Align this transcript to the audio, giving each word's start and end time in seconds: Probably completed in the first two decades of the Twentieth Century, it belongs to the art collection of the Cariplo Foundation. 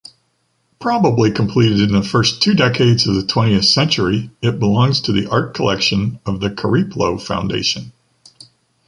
Probably 0.79 1.29
completed 1.29 1.79
in 1.79 1.91
the 1.91 2.01
first 2.01 2.41
two 2.41 2.55
decades 2.55 3.05
of 3.05 3.13
the 3.13 3.21
Twentieth 3.23 3.65
Century, 3.65 4.31
it 4.41 4.57
belongs 4.57 4.99
to 5.01 5.11
the 5.11 5.29
art 5.29 5.53
collection 5.53 6.17
of 6.25 6.39
the 6.39 6.49
Cariplo 6.49 7.21
Foundation. 7.21 7.91